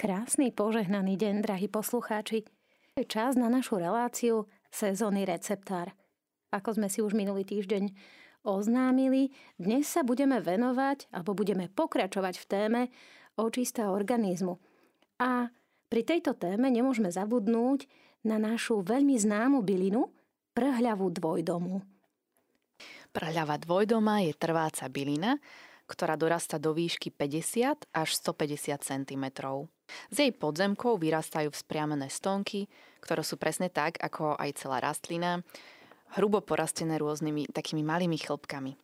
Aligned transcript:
Krásny 0.00 0.48
požehnaný 0.48 1.20
deň, 1.20 1.44
drahí 1.44 1.68
poslucháči. 1.68 2.48
Je 2.96 3.04
čas 3.04 3.36
na 3.36 3.52
našu 3.52 3.76
reláciu 3.76 4.48
Sezónny 4.72 5.28
receptár. 5.28 5.92
Ako 6.56 6.80
sme 6.80 6.88
si 6.88 7.04
už 7.04 7.12
minulý 7.12 7.44
týždeň 7.44 7.92
oznámili, 8.40 9.28
dnes 9.60 9.84
sa 9.84 10.00
budeme 10.00 10.40
venovať 10.40 11.12
alebo 11.12 11.36
budeme 11.36 11.68
pokračovať 11.68 12.32
v 12.40 12.48
téme 12.48 12.82
očista 13.36 13.92
organizmu. 13.92 14.56
A 15.20 15.52
pri 15.92 16.02
tejto 16.08 16.32
téme 16.32 16.72
nemôžeme 16.72 17.12
zabudnúť 17.12 17.84
na 18.24 18.40
našu 18.40 18.80
veľmi 18.80 19.20
známu 19.20 19.60
bylinu 19.60 20.08
prhľavú 20.56 21.12
dvojdomu. 21.12 21.84
Prhľava 23.12 23.60
dvojdoma 23.60 24.24
je 24.24 24.32
trváca 24.32 24.88
bylina, 24.88 25.36
ktorá 25.84 26.16
dorasta 26.16 26.56
do 26.56 26.72
výšky 26.72 27.12
50 27.12 27.92
až 27.92 28.08
150 28.16 28.80
cm. 28.80 29.24
Z 30.10 30.28
jej 30.28 30.32
podzemkou 30.34 30.98
vyrastajú 30.98 31.50
vzpriamené 31.54 32.10
stonky, 32.10 32.66
ktoré 33.00 33.24
sú 33.24 33.40
presne 33.40 33.72
tak, 33.72 33.96
ako 33.98 34.36
aj 34.36 34.50
celá 34.60 34.78
rastlina, 34.82 35.40
hrubo 36.18 36.42
porastené 36.42 36.98
rôznymi 36.98 37.50
takými 37.54 37.86
malými 37.86 38.18
chlpkami. 38.18 38.74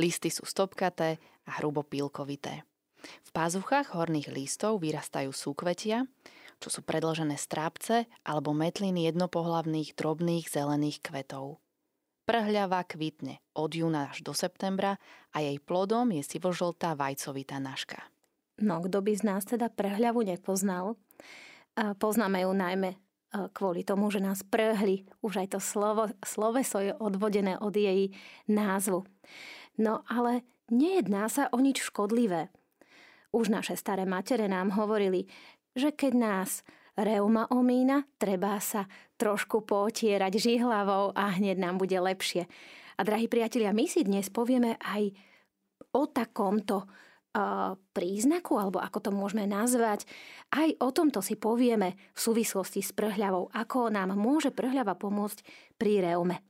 Listy 0.00 0.32
sú 0.32 0.48
stopkaté 0.48 1.20
a 1.46 1.60
hrubo 1.60 1.84
pílkovité. 1.84 2.64
V 3.00 3.30
pázuchách 3.32 3.96
horných 3.96 4.28
listov 4.28 4.84
vyrastajú 4.84 5.32
súkvetia, 5.32 6.04
čo 6.60 6.68
sú 6.68 6.84
predložené 6.84 7.40
strápce 7.40 8.04
alebo 8.20 8.52
metliny 8.52 9.08
jednopohlavných 9.08 9.96
drobných 9.96 10.52
zelených 10.52 11.00
kvetov. 11.00 11.56
Prhľava 12.28 12.84
kvitne 12.84 13.40
od 13.56 13.72
júna 13.72 14.12
až 14.12 14.22
do 14.22 14.36
septembra 14.36 15.00
a 15.32 15.40
jej 15.40 15.56
plodom 15.58 16.12
je 16.12 16.22
sivožltá 16.22 16.94
vajcovitá 16.94 17.58
nažka. 17.58 18.04
No, 18.60 18.84
kto 18.84 19.00
by 19.00 19.12
z 19.16 19.22
nás 19.24 19.42
teda 19.48 19.72
prehľavu 19.72 20.20
nepoznal? 20.24 21.00
Poznáme 21.76 22.44
ju 22.44 22.52
najmä 22.52 22.90
kvôli 23.56 23.86
tomu, 23.86 24.10
že 24.12 24.20
nás 24.20 24.44
prhli. 24.44 25.08
Už 25.24 25.40
aj 25.40 25.56
to 25.56 25.60
slovo, 25.62 26.10
sloveso 26.20 26.82
je 26.82 26.92
odvodené 26.98 27.56
od 27.56 27.72
jej 27.72 28.12
názvu. 28.50 29.06
No 29.80 30.04
ale 30.10 30.44
nejedná 30.68 31.30
sa 31.30 31.48
o 31.54 31.62
nič 31.62 31.80
škodlivé. 31.88 32.50
Už 33.30 33.48
naše 33.48 33.78
staré 33.78 34.02
matere 34.04 34.50
nám 34.50 34.74
hovorili, 34.74 35.30
že 35.78 35.94
keď 35.94 36.12
nás 36.18 36.66
reuma 36.98 37.46
omína, 37.48 38.02
treba 38.18 38.58
sa 38.58 38.90
trošku 39.14 39.62
potierať 39.62 40.42
žihlavou 40.42 41.14
a 41.14 41.38
hneď 41.38 41.56
nám 41.62 41.78
bude 41.78 41.94
lepšie. 41.94 42.50
A 42.98 43.00
drahí 43.06 43.30
priatelia, 43.30 43.70
my 43.70 43.86
si 43.86 44.02
dnes 44.02 44.26
povieme 44.28 44.74
aj 44.82 45.14
o 45.94 46.10
takomto 46.10 46.90
príznaku, 47.94 48.58
alebo 48.58 48.82
ako 48.82 48.98
to 48.98 49.10
môžeme 49.14 49.46
nazvať. 49.46 50.02
Aj 50.50 50.66
o 50.82 50.90
tomto 50.90 51.22
si 51.22 51.38
povieme 51.38 51.94
v 52.10 52.18
súvislosti 52.18 52.82
s 52.82 52.90
prhľavou, 52.90 53.54
ako 53.54 53.90
nám 53.90 54.18
môže 54.18 54.50
prhľava 54.50 54.98
pomôcť 54.98 55.46
pri 55.78 56.02
reume. 56.02 56.42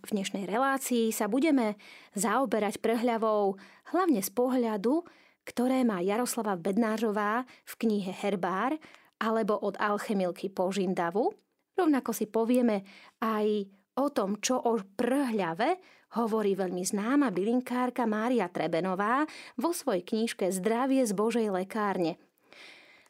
V 0.00 0.16
dnešnej 0.16 0.48
relácii 0.48 1.12
sa 1.12 1.28
budeme 1.28 1.76
zaoberať 2.16 2.80
prhľavou 2.80 3.60
hlavne 3.92 4.20
z 4.24 4.30
pohľadu, 4.32 5.04
ktoré 5.44 5.84
má 5.84 6.00
Jaroslava 6.00 6.56
Bednářová 6.56 7.44
v 7.64 7.72
knihe 7.80 8.12
Herbár 8.12 8.76
alebo 9.20 9.56
od 9.60 9.76
alchemilky 9.76 10.48
Požindavu. 10.48 11.32
Rovnako 11.76 12.10
si 12.16 12.28
povieme 12.28 12.84
aj 13.20 13.68
o 14.00 14.08
tom, 14.08 14.40
čo 14.40 14.56
o 14.56 14.80
prhľave 14.80 15.76
hovorí 16.18 16.58
veľmi 16.58 16.82
známa 16.82 17.30
bylinkárka 17.30 18.08
Mária 18.08 18.50
Trebenová 18.50 19.28
vo 19.54 19.70
svojej 19.70 20.02
knižke 20.02 20.50
Zdravie 20.50 21.06
z 21.06 21.12
Božej 21.14 21.48
lekárne. 21.54 22.18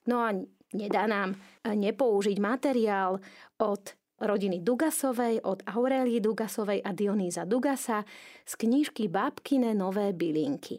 No 0.04 0.24
a 0.24 0.36
nedá 0.76 1.04
nám 1.08 1.36
nepoužiť 1.64 2.36
materiál 2.40 3.20
od 3.60 3.82
rodiny 4.20 4.60
Dugasovej, 4.60 5.40
od 5.48 5.64
Aurelii 5.64 6.20
Dugasovej 6.20 6.84
a 6.84 6.92
Dionýza 6.92 7.48
Dugasa 7.48 8.04
z 8.44 8.52
knižky 8.60 9.08
Babkine 9.08 9.72
nové 9.72 10.12
bylinky. 10.12 10.76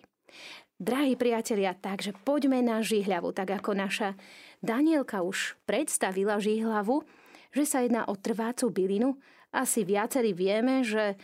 Drahí 0.82 1.14
priatelia, 1.14 1.78
takže 1.78 2.14
poďme 2.26 2.62
na 2.66 2.82
žihľavu, 2.82 3.34
tak 3.38 3.54
ako 3.54 3.78
naša 3.78 4.18
Danielka 4.66 5.22
už 5.22 5.58
predstavila 5.70 6.42
žihlavu, 6.42 7.06
že 7.54 7.70
sa 7.70 7.86
jedná 7.86 8.06
o 8.10 8.18
trvácu 8.18 8.74
bylinu. 8.74 9.18
Asi 9.54 9.86
viacerí 9.86 10.34
vieme, 10.34 10.82
že 10.82 11.18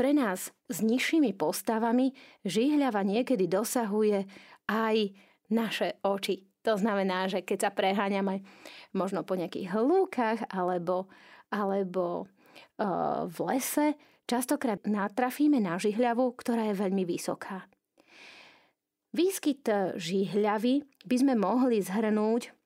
pre 0.00 0.16
nás 0.16 0.48
s 0.72 0.80
nižšími 0.80 1.36
postavami 1.36 2.16
žihľava 2.48 3.04
niekedy 3.04 3.44
dosahuje 3.44 4.24
aj 4.64 4.96
naše 5.52 6.00
oči. 6.00 6.48
To 6.64 6.80
znamená, 6.80 7.28
že 7.28 7.44
keď 7.44 7.68
sa 7.68 7.70
preháňame 7.76 8.40
možno 8.96 9.28
po 9.28 9.36
nejakých 9.36 9.76
lúkach 9.76 10.40
alebo, 10.48 11.12
alebo 11.52 12.24
uh, 12.24 13.28
v 13.28 13.36
lese, 13.44 14.00
častokrát 14.24 14.80
natrafíme 14.88 15.60
na 15.60 15.76
žihľavu, 15.76 16.32
ktorá 16.32 16.72
je 16.72 16.80
veľmi 16.80 17.04
vysoká. 17.04 17.68
Výskyt 19.12 19.68
žihľavy 20.00 20.80
by 21.04 21.16
sme 21.20 21.36
mohli 21.36 21.84
zhrnúť 21.84 22.56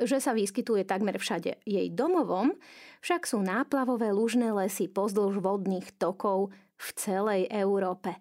že 0.00 0.22
sa 0.22 0.32
vyskytuje 0.32 0.86
takmer 0.86 1.16
všade. 1.18 1.60
Jej 1.64 1.88
domovom 1.92 2.56
však 3.02 3.26
sú 3.26 3.42
náplavové 3.42 4.14
lužné 4.14 4.54
lesy 4.54 4.86
pozdĺž 4.88 5.42
vodných 5.42 5.88
tokov 5.98 6.54
v 6.78 6.88
celej 6.96 7.42
Európe. 7.50 8.16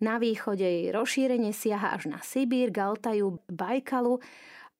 Na 0.00 0.16
východe 0.16 0.64
jej 0.64 0.88
rozšírenie 0.88 1.52
siaha 1.52 1.92
až 1.92 2.08
na 2.08 2.24
Sibír, 2.24 2.72
Galtaju, 2.72 3.36
Bajkalu 3.52 4.16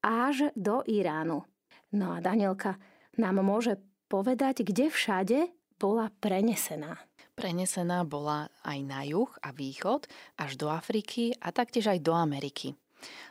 až 0.00 0.48
do 0.56 0.80
Iránu. 0.88 1.44
No 1.92 2.16
a 2.16 2.24
Danielka 2.24 2.80
nám 3.20 3.44
môže 3.44 3.76
povedať, 4.08 4.64
kde 4.64 4.88
všade 4.88 5.52
bola 5.76 6.08
prenesená. 6.24 6.96
Prenesená 7.36 8.04
bola 8.04 8.52
aj 8.64 8.78
na 8.84 9.00
juh 9.04 9.28
a 9.40 9.52
východ, 9.52 10.08
až 10.36 10.60
do 10.60 10.68
Afriky 10.68 11.32
a 11.40 11.52
taktiež 11.52 11.88
aj 11.88 12.04
do 12.04 12.12
Ameriky. 12.12 12.76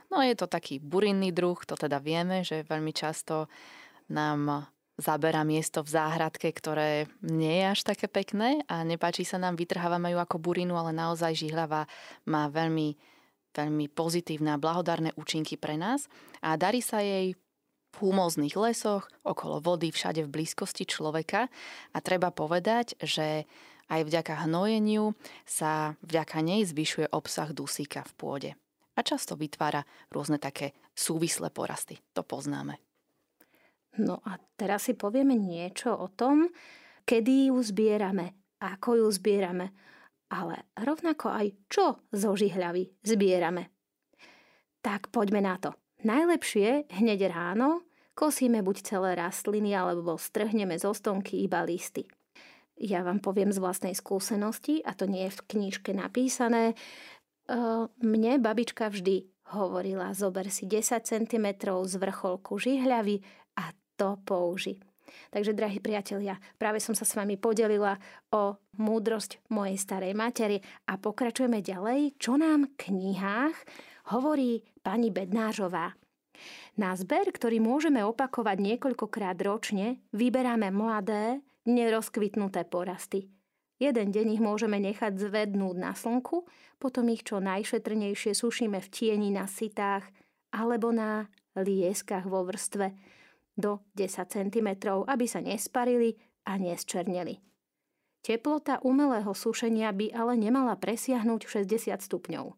No 0.09 0.25
je 0.25 0.33
to 0.33 0.49
taký 0.49 0.81
burinný 0.81 1.29
druh, 1.29 1.57
to 1.65 1.77
teda 1.77 2.01
vieme, 2.01 2.41
že 2.41 2.65
veľmi 2.65 2.93
často 2.93 3.45
nám 4.09 4.69
zabera 4.99 5.47
miesto 5.47 5.79
v 5.81 5.95
záhradke, 5.95 6.51
ktoré 6.51 7.07
nie 7.23 7.63
je 7.63 7.65
až 7.71 7.79
také 7.87 8.11
pekné 8.11 8.67
a 8.67 8.83
nepáči 8.83 9.23
sa 9.23 9.39
nám, 9.39 9.55
vytrhávame 9.55 10.11
ju 10.11 10.19
ako 10.19 10.37
burinu, 10.37 10.75
ale 10.75 10.91
naozaj 10.91 11.39
žihlava 11.39 11.87
má 12.27 12.51
veľmi, 12.51 12.99
veľmi 13.55 13.85
pozitívne 13.95 14.53
a 14.53 14.61
blahodárne 14.61 15.15
účinky 15.15 15.55
pre 15.55 15.79
nás. 15.79 16.11
A 16.43 16.59
darí 16.59 16.83
sa 16.83 16.99
jej 16.99 17.33
v 17.89 17.95
humóznych 17.97 18.53
lesoch, 18.53 19.09
okolo 19.25 19.63
vody, 19.63 19.89
všade 19.89 20.21
v 20.27 20.29
blízkosti 20.29 20.85
človeka. 20.85 21.49
A 21.95 21.97
treba 22.05 22.29
povedať, 22.29 22.93
že 23.01 23.49
aj 23.89 24.05
vďaka 24.05 24.45
hnojeniu 24.45 25.17
sa 25.49 25.97
vďaka 26.05 26.45
nej 26.45 26.61
zvyšuje 26.69 27.09
obsah 27.09 27.49
dusíka 27.49 28.05
v 28.05 28.13
pôde 28.13 28.51
a 28.99 29.07
často 29.07 29.39
vytvára 29.39 29.87
rôzne 30.11 30.35
také 30.35 30.75
súvislé 30.91 31.47
porasty. 31.55 31.95
To 32.11 32.27
poznáme. 32.27 32.75
No 34.03 34.19
a 34.27 34.35
teraz 34.59 34.91
si 34.91 34.93
povieme 34.99 35.39
niečo 35.39 35.95
o 35.95 36.11
tom, 36.11 36.51
kedy 37.07 37.47
ju 37.49 37.57
zbierame, 37.63 38.59
ako 38.59 38.99
ju 38.99 39.07
zbierame, 39.07 39.71
ale 40.35 40.67
rovnako 40.75 41.31
aj 41.31 41.47
čo 41.71 41.85
zo 42.11 42.35
žihľavy 42.35 43.01
zbierame. 43.01 43.71
Tak 44.83 45.09
poďme 45.15 45.41
na 45.41 45.55
to. 45.57 45.71
Najlepšie 46.03 46.91
hneď 46.91 47.31
ráno 47.31 47.89
kosíme 48.19 48.59
buď 48.59 48.83
celé 48.83 49.15
rastliny, 49.15 49.71
alebo 49.71 50.19
strhneme 50.19 50.75
zo 50.75 50.91
stonky 50.91 51.39
iba 51.47 51.63
listy. 51.63 52.03
Ja 52.79 53.03
vám 53.03 53.23
poviem 53.23 53.51
z 53.51 53.63
vlastnej 53.63 53.95
skúsenosti, 53.95 54.83
a 54.83 54.91
to 54.95 55.07
nie 55.07 55.27
je 55.27 55.35
v 55.39 55.45
knižke 55.55 55.91
napísané, 55.95 56.75
mne 58.05 58.37
babička 58.37 58.93
vždy 58.93 59.25
hovorila, 59.49 60.13
zober 60.13 60.53
si 60.53 60.69
10 60.69 61.01
cm 61.01 61.47
z 61.65 61.93
vrcholku 61.97 62.61
žihľavy 62.61 63.25
a 63.57 63.73
to 63.97 64.21
použi. 64.21 64.77
Takže, 65.33 65.57
drahí 65.57 65.81
priatelia, 65.81 66.37
práve 66.61 66.77
som 66.77 66.93
sa 66.93 67.01
s 67.01 67.17
vami 67.17 67.33
podelila 67.33 67.97
o 68.29 68.61
múdrosť 68.77 69.41
mojej 69.49 69.77
starej 69.81 70.13
matery 70.13 70.61
a 70.85 71.01
pokračujeme 71.01 71.65
ďalej, 71.65 72.13
čo 72.21 72.37
nám 72.37 72.69
v 72.69 72.77
knihách 72.77 73.57
hovorí 74.13 74.61
pani 74.85 75.09
Bednářová. 75.09 75.97
Na 76.77 76.93
zber, 76.93 77.33
ktorý 77.33 77.57
môžeme 77.59 78.05
opakovať 78.05 78.57
niekoľkokrát 78.61 79.35
ročne, 79.41 79.99
vyberáme 80.13 80.69
mladé, 80.69 81.41
nerozkvitnuté 81.65 82.69
porasty– 82.69 83.27
Jeden 83.79 84.11
deň 84.11 84.35
ich 84.35 84.43
môžeme 84.43 84.75
nechať 84.75 85.15
zvednúť 85.15 85.75
na 85.79 85.95
slnku, 85.95 86.43
potom 86.83 87.07
ich 87.07 87.23
čo 87.23 87.39
najšetrnejšie 87.39 88.35
sušíme 88.35 88.75
v 88.75 88.91
tieni 88.91 89.31
na 89.31 89.47
sitách 89.47 90.03
alebo 90.51 90.91
na 90.91 91.31
lieskach 91.55 92.27
vo 92.27 92.43
vrstve 92.43 92.91
do 93.55 93.83
10 93.95 94.27
cm, 94.27 94.69
aby 95.07 95.25
sa 95.27 95.39
nesparili 95.39 96.15
a 96.47 96.59
nesčerneli. 96.59 97.39
Teplota 98.19 98.83
umelého 98.83 99.31
sušenia 99.31 99.95
by 99.95 100.11
ale 100.11 100.35
nemala 100.35 100.75
presiahnuť 100.75 101.63
60 101.63 102.03
stupňov. 102.03 102.51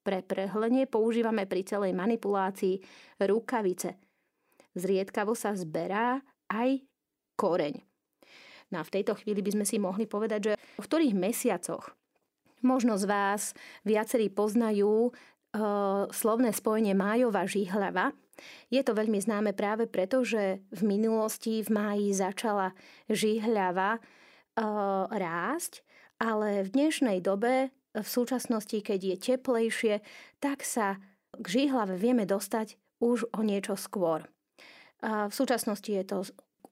Pre 0.00 0.18
prehlenie 0.24 0.84
používame 0.88 1.44
pri 1.44 1.64
celej 1.64 1.92
manipulácii 1.96 2.80
rukavice. 3.24 3.96
zriedkavo 4.76 5.32
sa 5.32 5.56
zberá 5.56 6.20
aj 6.52 6.84
koreň. 7.36 7.89
No 8.70 8.80
a 8.80 8.86
v 8.86 8.94
tejto 9.00 9.18
chvíli 9.18 9.42
by 9.42 9.50
sme 9.58 9.66
si 9.66 9.76
mohli 9.82 10.06
povedať, 10.06 10.40
že 10.40 10.52
v 10.78 10.86
ktorých 10.86 11.14
mesiacoch 11.14 11.94
možno 12.62 12.96
z 13.00 13.08
vás 13.08 13.42
viacerí 13.82 14.28
poznajú 14.28 15.08
e, 15.08 15.12
slovné 16.12 16.52
spojenie 16.52 16.92
májová 16.92 17.48
žihľava. 17.48 18.12
Je 18.72 18.80
to 18.80 18.96
veľmi 18.96 19.20
známe 19.20 19.52
práve 19.52 19.84
preto, 19.84 20.24
že 20.24 20.64
v 20.72 20.82
minulosti 20.84 21.60
v 21.60 21.70
máji 21.72 22.08
začala 22.16 22.72
žihľava 23.08 23.96
e, 23.96 24.00
rásť, 25.08 25.84
ale 26.20 26.64
v 26.64 26.68
dnešnej 26.72 27.18
dobe, 27.24 27.72
v 27.90 28.06
súčasnosti, 28.06 28.78
keď 28.86 29.00
je 29.02 29.16
teplejšie, 29.18 29.94
tak 30.38 30.62
sa 30.62 31.02
k 31.34 31.46
žihlave 31.46 31.98
vieme 31.98 32.22
dostať 32.22 32.78
už 33.02 33.34
o 33.34 33.40
niečo 33.42 33.74
skôr. 33.74 34.28
V 35.00 35.32
súčasnosti 35.32 35.88
je 35.88 36.04
to 36.04 36.28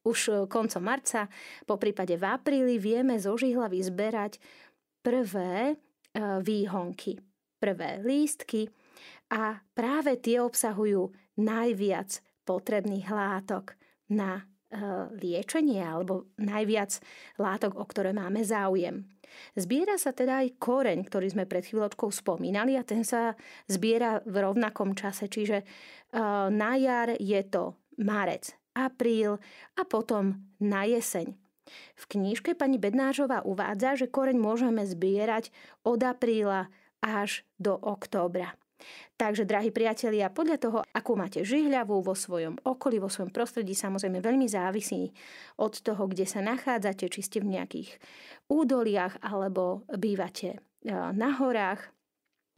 už 0.06 0.19
e, 0.29 0.33
koncom 0.47 0.83
marca, 0.83 1.27
po 1.67 1.81
prípade 1.81 2.15
v 2.15 2.25
apríli 2.25 2.77
vieme 2.79 3.19
zo 3.19 3.35
žihlavy 3.35 3.79
zberať 3.83 4.39
prvé 5.03 5.73
e, 5.73 5.75
výhonky, 6.43 7.19
prvé 7.59 8.03
lístky 8.03 8.71
a 9.33 9.59
práve 9.75 10.19
tie 10.21 10.39
obsahujú 10.43 11.11
najviac 11.39 12.23
potrebných 12.47 13.09
látok 13.11 13.75
na 14.15 14.41
e, 14.41 14.43
liečenie 15.19 15.83
alebo 15.83 16.31
najviac 16.41 16.99
látok, 17.37 17.77
o 17.77 17.85
ktoré 17.85 18.15
máme 18.15 18.41
záujem. 18.43 19.05
Zbiera 19.53 20.00
sa 20.00 20.17
teda 20.17 20.41
aj 20.41 20.56
koreň, 20.56 21.05
ktorý 21.05 21.29
sme 21.29 21.45
pred 21.45 21.61
chvíľočkou 21.61 22.09
spomínali 22.09 22.81
a 22.81 22.83
ten 22.83 23.05
sa 23.05 23.37
zbiera 23.69 24.25
v 24.25 24.41
rovnakom 24.41 24.97
čase, 24.97 25.29
čiže 25.29 25.69
na 26.49 26.73
jar 26.81 27.12
je 27.21 27.37
to 27.45 27.77
marec, 28.00 28.58
apríl 28.75 29.38
a 29.76 29.82
potom 29.85 30.41
na 30.59 30.85
jeseň. 30.88 31.32
V 31.97 32.05
knížke 32.09 32.56
pani 32.56 32.81
Bednážová 32.81 33.44
uvádza, 33.44 33.94
že 33.94 34.06
koreň 34.09 34.41
môžeme 34.41 34.82
zbierať 34.88 35.53
od 35.85 36.00
apríla 36.00 36.73
až 37.05 37.44
do 37.61 37.76
októbra. 37.76 38.56
Takže, 39.19 39.43
drahí 39.43 39.75
priatelia, 39.75 40.31
podľa 40.31 40.56
toho, 40.62 40.79
akú 40.94 41.19
máte 41.19 41.43
žihľavu 41.43 41.99
vo 41.99 42.15
svojom 42.15 42.62
okolí, 42.62 43.03
vo 43.03 43.11
svojom 43.11 43.35
prostredí, 43.35 43.75
samozrejme 43.75 44.23
veľmi 44.23 44.47
závisí 44.47 45.11
od 45.59 45.75
toho, 45.82 46.06
kde 46.06 46.23
sa 46.23 46.38
nachádzate, 46.38 47.11
či 47.11 47.21
ste 47.26 47.43
v 47.43 47.59
nejakých 47.59 47.99
údoliach 48.47 49.19
alebo 49.26 49.82
bývate 49.91 50.55
e, 50.55 50.59
na 50.94 51.35
horách, 51.43 51.91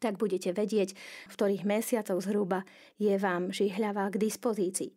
tak 0.01 0.21
budete 0.21 0.53
vedieť, 0.53 0.93
v 1.29 1.35
ktorých 1.37 1.65
mesiacoch 1.65 2.21
zhruba 2.21 2.69
je 3.01 3.17
vám 3.17 3.49
žihľava 3.49 4.13
k 4.13 4.21
dispozícii. 4.21 4.93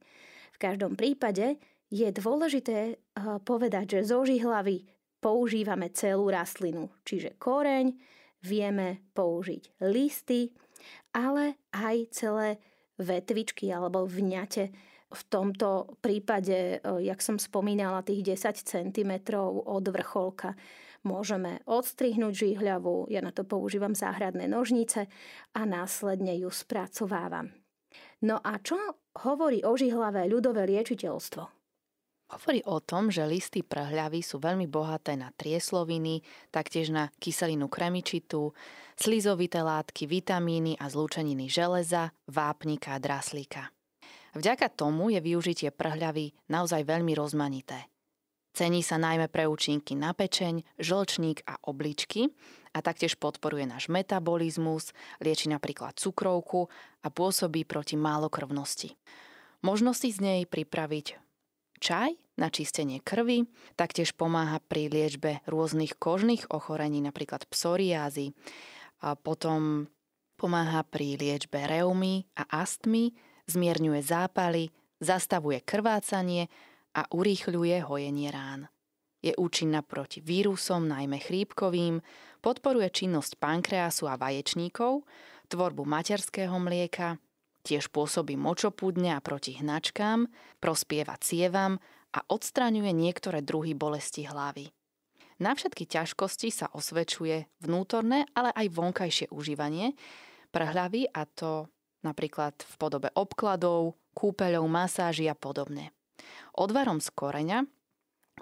V 0.54 0.58
každom 0.62 0.94
prípade 0.94 1.58
je 1.90 2.10
dôležité 2.14 2.78
eh, 2.94 2.98
povedať, 3.42 4.00
že 4.00 4.14
zo 4.14 4.26
žihlavy 4.26 4.86
používame 5.22 5.90
celú 5.94 6.30
rastlinu, 6.30 6.90
čiže 7.06 7.38
koreň, 7.42 7.94
vieme 8.44 9.08
použiť 9.16 9.80
listy, 9.88 10.52
ale 11.16 11.64
aj 11.72 11.96
celé 12.12 12.50
vetvičky 13.00 13.72
alebo 13.72 14.04
vňate. 14.04 14.66
V 15.14 15.22
tomto 15.30 15.98
prípade, 16.02 16.78
eh, 16.78 16.82
jak 16.82 17.22
som 17.22 17.38
spomínala, 17.38 18.06
tých 18.06 18.36
10 18.38 18.62
cm 18.62 19.12
od 19.64 19.86
vrcholka 19.90 20.58
môžeme 21.04 21.60
odstrihnúť 21.68 22.34
žihľavu, 22.34 23.12
ja 23.12 23.20
na 23.20 23.36
to 23.36 23.44
používam 23.44 23.92
záhradné 23.92 24.48
nožnice 24.48 25.06
a 25.52 25.62
následne 25.68 26.32
ju 26.40 26.50
spracovávam. 26.50 27.63
No 28.24 28.40
a 28.40 28.56
čo 28.64 28.80
hovorí 29.28 29.68
o 29.68 29.76
ľudové 29.76 30.64
liečiteľstvo? 30.64 31.44
Hovorí 32.34 32.66
o 32.66 32.82
tom, 32.82 33.14
že 33.14 33.30
listy 33.30 33.62
prhľavy 33.62 34.26
sú 34.26 34.42
veľmi 34.42 34.66
bohaté 34.66 35.14
na 35.14 35.30
triesloviny, 35.38 36.26
taktiež 36.50 36.90
na 36.90 37.14
kyselinu 37.22 37.70
kremičitú, 37.70 38.56
slizovité 38.98 39.62
látky, 39.62 40.10
vitamíny 40.10 40.74
a 40.82 40.90
zlúčeniny 40.90 41.46
železa, 41.46 42.10
vápnika 42.26 42.98
a 42.98 43.02
draslíka. 43.04 43.70
Vďaka 44.34 44.74
tomu 44.74 45.14
je 45.14 45.22
využitie 45.22 45.70
prhľavy 45.70 46.34
naozaj 46.50 46.90
veľmi 46.90 47.14
rozmanité. 47.14 47.93
Cení 48.54 48.86
sa 48.86 49.02
najmä 49.02 49.34
pre 49.34 49.50
účinky 49.50 49.98
na 49.98 50.14
pečeň, 50.14 50.62
žlčník 50.78 51.42
a 51.50 51.58
obličky 51.66 52.30
a 52.70 52.86
taktiež 52.86 53.18
podporuje 53.18 53.66
náš 53.66 53.90
metabolizmus, 53.90 54.94
lieči 55.18 55.50
napríklad 55.50 55.98
cukrovku 55.98 56.70
a 57.02 57.08
pôsobí 57.10 57.66
proti 57.66 57.98
málokrvnosti. 57.98 58.94
Možno 59.66 59.98
si 59.98 60.14
z 60.14 60.22
nej 60.22 60.42
pripraviť 60.46 61.18
čaj 61.82 62.14
na 62.38 62.54
čistenie 62.54 63.02
krvi, 63.02 63.50
taktiež 63.74 64.14
pomáha 64.14 64.62
pri 64.62 64.86
liečbe 64.86 65.42
rôznych 65.50 65.98
kožných 65.98 66.54
ochorení, 66.54 67.02
napríklad 67.02 67.50
psoriázy. 67.50 68.38
A 69.02 69.18
potom 69.18 69.90
pomáha 70.38 70.86
pri 70.86 71.18
liečbe 71.18 71.58
reumy 71.66 72.30
a 72.38 72.46
astmy, 72.62 73.18
zmierňuje 73.50 74.02
zápaly, 74.06 74.70
zastavuje 75.02 75.58
krvácanie 75.66 76.54
a 76.94 77.10
urýchľuje 77.10 77.84
hojenie 77.86 78.30
rán. 78.30 78.70
Je 79.24 79.32
účinná 79.40 79.82
proti 79.82 80.20
vírusom, 80.20 80.86
najmä 80.88 81.20
chrípkovým, 81.24 82.04
podporuje 82.44 82.92
činnosť 82.92 83.40
pankreasu 83.40 84.12
a 84.12 84.20
vaječníkov, 84.20 85.08
tvorbu 85.48 85.88
materského 85.88 86.56
mlieka, 86.60 87.18
tiež 87.64 87.88
pôsobí 87.90 88.36
močopúdne 88.36 89.16
a 89.16 89.24
proti 89.24 89.56
hnačkám, 89.56 90.28
prospieva 90.60 91.16
cievam 91.24 91.80
a 92.12 92.20
odstraňuje 92.28 92.92
niektoré 92.92 93.40
druhy 93.40 93.72
bolesti 93.72 94.28
hlavy. 94.28 94.70
Na 95.40 95.56
všetky 95.56 95.88
ťažkosti 95.88 96.52
sa 96.54 96.68
osvedčuje 96.76 97.48
vnútorné, 97.64 98.28
ale 98.38 98.54
aj 98.54 98.68
vonkajšie 98.70 99.28
užívanie 99.34 99.96
prehľavy 100.54 101.10
a 101.10 101.26
to 101.26 101.72
napríklad 102.06 102.54
v 102.60 102.74
podobe 102.78 103.10
obkladov, 103.18 103.98
kúpeľov, 104.14 104.70
masáží 104.70 105.26
a 105.26 105.34
podobne. 105.34 105.90
Odvarom 106.58 107.00
z 107.02 107.10
koreňa 107.14 107.60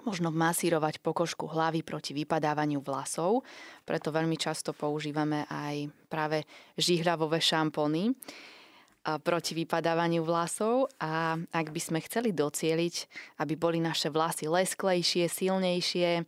možno 0.02 0.32
masírovať 0.32 1.04
pokožku 1.04 1.46
hlavy 1.46 1.84
proti 1.84 2.16
vypadávaniu 2.16 2.80
vlasov, 2.80 3.44
preto 3.84 4.08
veľmi 4.10 4.40
často 4.40 4.72
používame 4.72 5.44
aj 5.46 5.92
práve 6.08 6.48
žihľavové 6.80 7.38
šampóny 7.38 8.16
proti 9.02 9.52
vypadávaniu 9.58 10.22
vlasov 10.22 10.86
a 11.02 11.34
ak 11.34 11.66
by 11.74 11.80
sme 11.82 11.98
chceli 12.06 12.30
docieliť, 12.30 12.94
aby 13.42 13.54
boli 13.58 13.82
naše 13.82 14.08
vlasy 14.14 14.46
lesklejšie, 14.46 15.26
silnejšie 15.26 16.22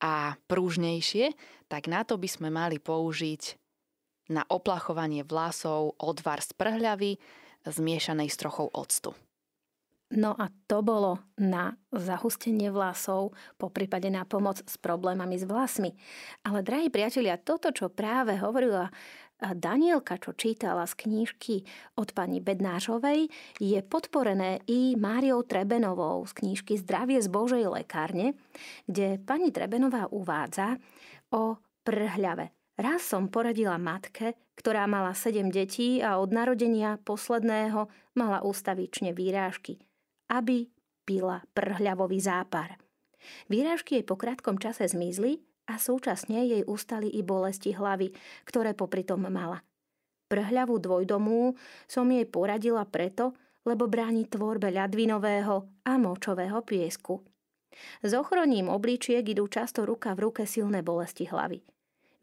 a 0.00 0.36
prúžnejšie, 0.48 1.36
tak 1.68 1.92
na 1.92 2.08
to 2.08 2.16
by 2.16 2.28
sme 2.28 2.48
mali 2.48 2.80
použiť 2.80 3.60
na 4.32 4.42
oplachovanie 4.48 5.22
vlasov 5.22 5.94
odvar 6.00 6.40
z 6.40 6.56
prhľavy 6.56 7.20
zmiešanej 7.68 8.28
s 8.32 8.36
trochou 8.40 8.72
octu. 8.72 9.12
No 10.06 10.38
a 10.38 10.54
to 10.70 10.86
bolo 10.86 11.18
na 11.34 11.74
zahustenie 11.90 12.70
vlasov, 12.70 13.34
po 13.58 13.74
prípade 13.74 14.06
na 14.06 14.22
pomoc 14.22 14.62
s 14.62 14.78
problémami 14.78 15.34
s 15.34 15.42
vlasmi. 15.42 15.98
Ale, 16.46 16.62
drahí 16.62 16.94
priatelia, 16.94 17.34
toto, 17.42 17.74
čo 17.74 17.90
práve 17.90 18.38
hovorila 18.38 18.86
Danielka, 19.42 20.16
čo 20.22 20.32
čítala 20.32 20.86
z 20.86 20.94
knížky 20.94 21.66
od 21.98 22.14
pani 22.14 22.38
Bednášovej, 22.38 23.28
je 23.58 23.78
podporené 23.82 24.62
i 24.70 24.94
Máriou 24.94 25.42
Trebenovou 25.42 26.22
z 26.24 26.32
knížky 26.38 26.78
Zdravie 26.78 27.18
z 27.18 27.26
Božej 27.26 27.66
lekárne, 27.66 28.38
kde 28.86 29.18
pani 29.20 29.50
Trebenová 29.50 30.06
uvádza 30.08 30.78
o 31.34 31.58
prhľave. 31.82 32.54
Raz 32.78 33.10
som 33.10 33.26
poradila 33.26 33.74
matke, 33.74 34.38
ktorá 34.54 34.86
mala 34.86 35.18
7 35.18 35.50
detí 35.50 35.98
a 35.98 36.22
od 36.22 36.30
narodenia 36.30 36.96
posledného 37.02 37.90
mala 38.14 38.40
ústavične 38.46 39.10
výrážky 39.10 39.82
aby 40.30 40.66
pila 41.06 41.42
prhľavový 41.54 42.18
zápar. 42.18 42.76
Výrážky 43.50 44.02
jej 44.02 44.04
po 44.06 44.18
krátkom 44.18 44.58
čase 44.58 44.86
zmizli 44.86 45.42
a 45.66 45.78
súčasne 45.78 46.46
jej 46.46 46.62
ustali 46.66 47.10
i 47.10 47.26
bolesti 47.26 47.74
hlavy, 47.74 48.14
ktoré 48.46 48.74
popri 48.74 49.02
tom 49.02 49.26
mala. 49.26 49.62
Prhľavú 50.26 50.82
dvojdomú 50.82 51.54
som 51.86 52.06
jej 52.10 52.26
poradila 52.26 52.82
preto, 52.86 53.34
lebo 53.66 53.90
bráni 53.90 54.26
tvorbe 54.26 54.70
ľadvinového 54.70 55.86
a 55.86 55.92
močového 55.98 56.62
piesku. 56.62 57.22
S 58.02 58.10
ochroním 58.14 58.70
obličiek 58.70 59.26
idú 59.26 59.46
často 59.50 59.82
ruka 59.82 60.14
v 60.14 60.30
ruke 60.30 60.42
silné 60.46 60.82
bolesti 60.82 61.26
hlavy. 61.26 61.62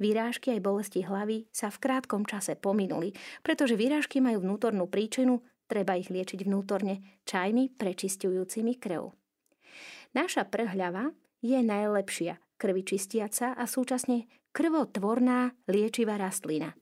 Výrážky 0.01 0.57
aj 0.57 0.65
bolesti 0.65 1.05
hlavy 1.05 1.47
sa 1.53 1.69
v 1.69 1.77
krátkom 1.79 2.25
čase 2.25 2.57
pominuli, 2.57 3.13
pretože 3.45 3.77
výrážky 3.77 4.19
majú 4.19 4.41
vnútornú 4.41 4.89
príčinu 4.89 5.45
Treba 5.73 5.97
ich 5.97 6.13
liečiť 6.13 6.45
vnútorne 6.45 7.01
čajmi 7.25 7.73
prečistujúcimi 7.73 8.77
krv. 8.77 9.09
Naša 10.13 10.45
prhľava 10.45 11.09
je 11.41 11.57
najlepšia 11.65 12.37
krvičistiaca 12.61 13.57
a 13.57 13.65
súčasne 13.65 14.29
krvotvorná 14.53 15.57
liečivá 15.65 16.21
rastlina. 16.21 16.77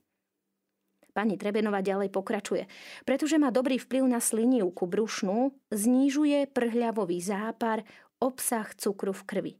Pani 1.15 1.39
Trebenová 1.39 1.79
ďalej 1.79 2.11
pokračuje. 2.11 2.67
Pretože 3.07 3.39
má 3.39 3.47
dobrý 3.47 3.79
vplyv 3.79 4.03
na 4.11 4.19
slinivku 4.19 4.83
brušnú, 4.91 5.55
znižuje 5.71 6.51
prhľavový 6.51 7.23
zápar, 7.23 7.87
obsah 8.19 8.67
cukru 8.75 9.15
v 9.15 9.23
krvi. 9.23 9.53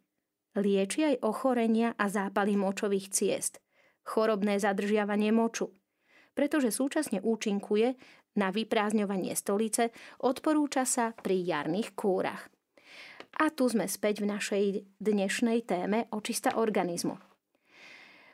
Lieči 0.60 1.08
aj 1.08 1.24
ochorenia 1.24 1.96
a 1.96 2.12
zápaly 2.12 2.60
močových 2.60 3.08
ciest, 3.16 3.64
chorobné 4.04 4.60
zadržiavanie 4.60 5.32
moču. 5.32 5.72
Pretože 6.36 6.72
súčasne 6.72 7.24
účinkuje 7.24 7.96
na 8.36 8.54
vyprázdňovanie 8.54 9.36
stolice, 9.36 9.92
odporúča 10.24 10.88
sa 10.88 11.12
pri 11.12 11.42
jarných 11.44 11.96
kúrach. 11.96 12.48
A 13.40 13.48
tu 13.50 13.68
sme 13.72 13.88
späť 13.88 14.22
v 14.24 14.32
našej 14.32 14.64
dnešnej 15.00 15.64
téme 15.64 16.12
očista 16.12 16.60
organizmu. 16.60 17.16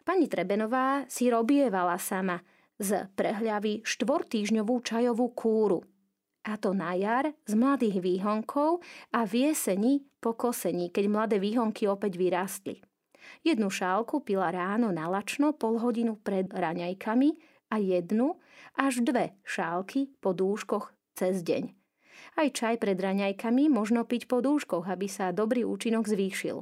Pani 0.08 0.26
Trebenová 0.32 1.06
si 1.12 1.28
robievala 1.28 2.00
sama 2.00 2.40
z 2.80 3.12
prehľavy 3.14 3.84
štvortýžňovú 3.84 4.76
čajovú 4.82 5.36
kúru. 5.36 5.84
A 6.48 6.56
to 6.56 6.72
na 6.72 6.96
jar 6.96 7.28
z 7.44 7.54
mladých 7.60 8.00
výhonkov 8.00 8.80
a 9.12 9.28
v 9.28 9.52
jeseni 9.52 10.08
po 10.24 10.32
kosení, 10.40 10.96
keď 10.96 11.06
mladé 11.12 11.38
výhonky 11.44 11.92
opäť 11.92 12.16
vyrástli. 12.16 12.80
Jednu 13.44 13.68
šálku 13.68 14.24
pila 14.24 14.48
ráno 14.56 14.96
na 14.96 15.12
lačno 15.12 15.52
pol 15.52 15.76
hodinu 15.76 16.16
pred 16.16 16.48
raňajkami 16.48 17.30
a 17.68 17.76
jednu 17.84 18.40
až 18.78 19.02
dve 19.02 19.34
šálky 19.44 20.14
po 20.22 20.32
dúškoch 20.38 20.94
cez 21.18 21.42
deň. 21.42 21.74
Aj 22.38 22.48
čaj 22.54 22.78
pred 22.78 22.98
raňajkami 22.98 23.70
možno 23.74 24.06
piť 24.06 24.30
po 24.30 24.40
dúškoch, 24.40 24.86
aby 24.86 25.10
sa 25.10 25.34
dobrý 25.34 25.66
účinok 25.66 26.06
zvýšil. 26.06 26.62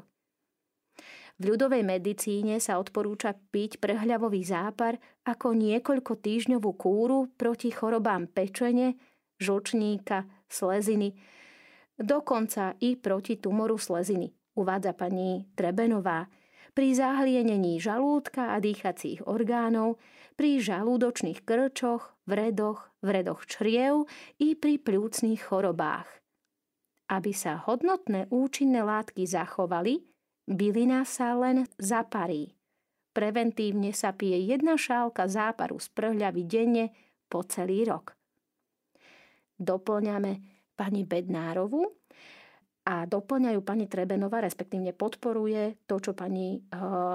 V 1.36 1.44
ľudovej 1.44 1.84
medicíne 1.84 2.64
sa 2.64 2.80
odporúča 2.80 3.36
piť 3.52 3.84
prehľavový 3.84 4.40
zápar 4.48 4.96
ako 5.28 5.52
niekoľko 5.52 6.16
týždňovú 6.24 6.72
kúru 6.80 7.28
proti 7.36 7.76
chorobám 7.76 8.32
pečene, 8.32 8.96
žlčníka, 9.44 10.24
sleziny, 10.48 11.12
dokonca 12.00 12.80
i 12.80 12.96
proti 12.96 13.36
tumoru 13.36 13.76
sleziny, 13.76 14.32
uvádza 14.56 14.96
pani 14.96 15.44
Trebenová. 15.60 16.24
Pri 16.76 16.92
zahlienení 16.92 17.80
žalúdka 17.80 18.52
a 18.52 18.60
dýchacích 18.60 19.24
orgánov, 19.24 19.96
pri 20.36 20.60
žalúdočných 20.60 21.48
krčoch, 21.48 22.12
vredoch, 22.28 22.92
vredoch 23.00 23.48
čriev 23.48 24.12
i 24.44 24.60
pri 24.60 24.76
pľúcných 24.84 25.40
chorobách. 25.40 26.20
Aby 27.08 27.32
sa 27.32 27.64
hodnotné 27.64 28.28
účinné 28.28 28.84
látky 28.84 29.24
zachovali, 29.24 30.04
Bylina 30.46 31.08
sa 31.08 31.32
len 31.40 31.64
zaparí. 31.80 32.52
Preventívne 33.16 33.96
sa 33.96 34.12
pije 34.12 34.44
jedna 34.44 34.76
šálka 34.76 35.32
záparu 35.32 35.80
z 35.80 35.88
prhľavy 35.96 36.44
denne 36.44 36.92
po 37.32 37.48
celý 37.48 37.88
rok. 37.88 38.20
Doplňame 39.56 40.44
pani 40.76 41.08
Bednárovu 41.08 42.05
a 42.86 43.10
doplňajú 43.10 43.60
pani 43.66 43.90
Trebenová, 43.90 44.46
respektívne 44.46 44.94
podporuje 44.94 45.82
to, 45.90 45.98
čo 45.98 46.14
pani 46.14 46.62
eh, 46.62 46.64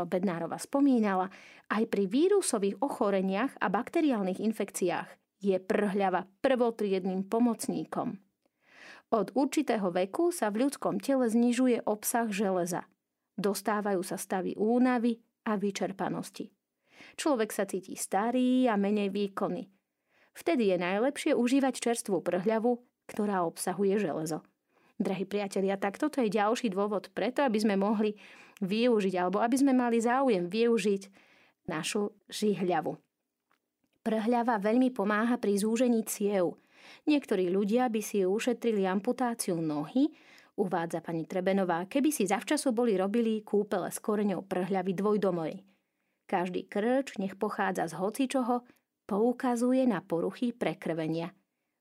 Bednárova 0.04 0.58
spomínala. 0.58 1.30
Aj 1.70 1.84
pri 1.86 2.10
vírusových 2.10 2.82
ochoreniach 2.82 3.54
a 3.62 3.70
bakteriálnych 3.70 4.42
infekciách 4.42 5.08
je 5.40 5.56
prhľava 5.56 6.26
prvotriedným 6.42 7.24
pomocníkom. 7.30 8.18
Od 9.10 9.26
určitého 9.34 9.90
veku 9.90 10.30
sa 10.34 10.50
v 10.50 10.66
ľudskom 10.66 10.98
tele 10.98 11.26
znižuje 11.26 11.86
obsah 11.86 12.30
železa 12.30 12.90
dostávajú 13.40 14.04
sa 14.04 14.20
stavy 14.20 14.52
únavy 14.60 15.16
a 15.48 15.56
vyčerpanosti. 15.56 16.52
Človek 17.16 17.50
sa 17.50 17.64
cíti 17.64 17.96
starý 17.96 18.68
a 18.68 18.76
menej 18.76 19.08
výkonný. 19.08 19.64
Vtedy 20.36 20.70
je 20.70 20.76
najlepšie 20.76 21.32
užívať 21.32 21.80
čerstvú 21.80 22.20
prhľavu, 22.20 22.76
ktorá 23.08 23.42
obsahuje 23.48 23.96
železo. 23.96 24.44
Drahí 25.00 25.24
priatelia, 25.24 25.80
tak 25.80 25.96
toto 25.96 26.20
je 26.20 26.28
ďalší 26.28 26.68
dôvod 26.68 27.08
preto, 27.16 27.40
aby 27.40 27.56
sme 27.56 27.72
mohli 27.80 28.12
využiť 28.60 29.16
alebo 29.16 29.40
aby 29.40 29.56
sme 29.56 29.72
mali 29.72 29.96
záujem 29.96 30.44
využiť 30.44 31.02
našu 31.72 32.12
žihľavu. 32.28 32.92
Prhľava 34.04 34.60
veľmi 34.60 34.92
pomáha 34.92 35.40
pri 35.40 35.56
zúžení 35.56 36.04
ciev. 36.04 36.60
Niektorí 37.08 37.48
ľudia 37.48 37.88
by 37.88 38.00
si 38.04 38.28
ušetrili 38.28 38.84
amputáciu 38.84 39.56
nohy, 39.56 40.12
uvádza 40.60 41.00
pani 41.00 41.24
Trebenová, 41.24 41.88
keby 41.88 42.12
si 42.12 42.28
zavčasu 42.28 42.76
boli 42.76 42.92
robili 43.00 43.40
kúpele 43.40 43.88
s 43.88 43.96
koreňou 44.04 44.44
prhľavy 44.44 44.92
dvojdomoj. 45.00 45.52
Každý 46.28 46.68
krč, 46.68 47.16
nech 47.16 47.40
pochádza 47.40 47.88
z 47.88 47.96
hocičoho, 47.96 48.68
poukazuje 49.08 49.88
na 49.88 50.04
poruchy 50.04 50.52
prekrvenia. 50.52 51.32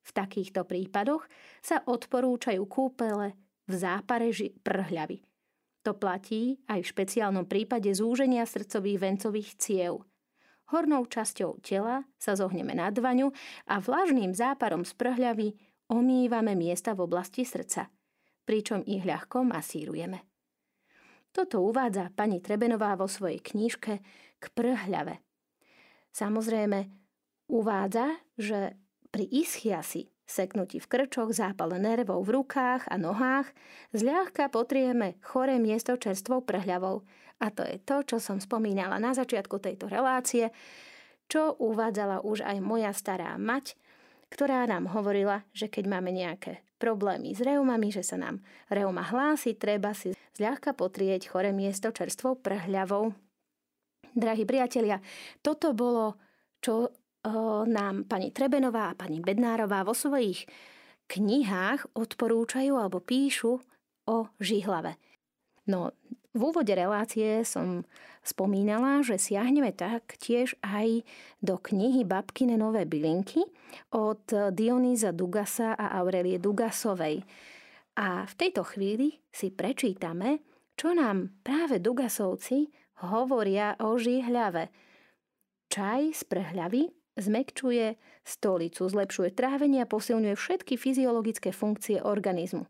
V 0.03 0.09
takýchto 0.15 0.65
prípadoch 0.65 1.27
sa 1.59 1.83
odporúčajú 1.85 2.63
kúpele 2.65 3.35
v 3.69 3.73
zápare 3.73 4.31
prhľavy. 4.63 5.21
To 5.87 5.95
platí 5.95 6.59
aj 6.67 6.83
v 6.83 6.91
špeciálnom 6.91 7.45
prípade 7.47 7.91
zúženia 7.93 8.43
srdcových 8.43 8.99
vencových 8.99 9.49
ciev. 9.59 10.03
Hornou 10.69 11.07
časťou 11.07 11.63
tela 11.65 12.05
sa 12.21 12.37
zohneme 12.37 12.77
na 12.77 12.93
dvaňu 12.93 13.31
a 13.65 13.81
vlažným 13.81 14.35
záparom 14.35 14.85
z 14.85 14.93
prhľavy 14.93 15.47
omývame 15.89 16.53
miesta 16.53 16.93
v 16.93 17.09
oblasti 17.09 17.47
srdca– 17.47 17.89
pričom 18.49 18.81
ich 18.81 19.05
ľahko 19.05 19.45
masírujeme. 19.45 20.25
Toto 21.29 21.61
uvádza 21.61 22.09
pani 22.09 22.41
Trebenová 22.41 22.97
vo 22.97 23.05
svojej 23.05 23.37
knižke 23.37 23.93
k 24.41 24.43
prhľave. 24.57 25.21
Samozrejme, 26.09 26.89
uvádza, 27.53 28.17
že 28.33 28.73
pri 29.09 29.25
ischiasi, 29.25 30.09
seknutí 30.29 30.77
v 30.77 30.87
krčoch, 30.87 31.33
zápale 31.33 31.81
nervov 31.81 32.21
v 32.25 32.41
rukách 32.41 32.85
a 32.85 32.95
nohách, 33.01 33.49
zľahka 33.93 34.53
potrieme 34.53 35.17
choré 35.25 35.57
miesto 35.57 35.97
čerstvou 35.97 36.45
prhľavou. 36.45 37.01
A 37.39 37.47
to 37.49 37.65
je 37.65 37.81
to, 37.81 38.03
čo 38.05 38.17
som 38.21 38.37
spomínala 38.37 39.01
na 39.01 39.15
začiatku 39.15 39.57
tejto 39.57 39.89
relácie, 39.89 40.53
čo 41.29 41.57
uvádzala 41.57 42.21
už 42.25 42.45
aj 42.45 42.57
moja 42.61 42.91
stará 42.93 43.37
mať, 43.39 43.73
ktorá 44.29 44.69
nám 44.69 44.93
hovorila, 44.93 45.41
že 45.55 45.71
keď 45.71 45.85
máme 45.89 46.13
nejaké 46.13 46.61
problémy 46.77 47.33
s 47.33 47.41
reumami, 47.41 47.89
že 47.89 48.05
sa 48.05 48.17
nám 48.17 48.41
reuma 48.69 49.01
hlási, 49.01 49.57
treba 49.57 49.93
si 49.97 50.13
zľahka 50.37 50.77
potrieť 50.77 51.27
chore 51.27 51.49
miesto 51.51 51.89
čerstvou 51.89 52.37
prhľavou. 52.39 53.11
Drahí 54.13 54.43
priatelia, 54.45 55.01
toto 55.41 55.73
bolo, 55.73 56.17
čo 56.61 56.89
nám 57.65 58.05
pani 58.09 58.33
Trebenová 58.33 58.93
a 58.93 58.97
pani 58.97 59.19
Bednárová 59.23 59.85
vo 59.85 59.93
svojich 59.93 60.45
knihách 61.09 61.97
odporúčajú 61.97 62.77
alebo 62.77 63.01
píšu 63.01 63.57
o 64.05 64.17
žihlave. 64.37 64.97
No, 65.69 65.93
v 66.29 66.41
úvode 66.53 66.73
relácie 66.73 67.41
som 67.41 67.85
spomínala, 68.21 69.01
že 69.01 69.17
siahneme 69.17 69.73
taktiež 69.73 70.53
aj 70.61 71.01
do 71.41 71.57
knihy 71.57 72.05
Babkine 72.05 72.53
nové 72.53 72.85
bylinky 72.85 73.41
od 73.93 74.53
Dionýza 74.53 75.09
Dugasa 75.09 75.73
a 75.73 75.97
Aurelie 75.97 76.37
Dugasovej. 76.37 77.25
A 77.97 78.29
v 78.29 78.33
tejto 78.37 78.61
chvíli 78.65 79.17
si 79.33 79.49
prečítame, 79.49 80.45
čo 80.77 80.93
nám 80.93 81.41
práve 81.41 81.81
Dugasovci 81.81 82.69
hovoria 83.03 83.75
o 83.81 83.97
žihľave. 83.97 84.69
Čaj 85.69 86.01
z 86.13 86.21
prehľavy 86.29 86.98
zmekčuje 87.19 87.99
stolicu, 88.23 88.83
zlepšuje 88.87 89.35
trávenie 89.35 89.83
a 89.83 89.89
posilňuje 89.89 90.35
všetky 90.35 90.79
fyziologické 90.79 91.51
funkcie 91.51 91.99
organizmu. 92.01 92.65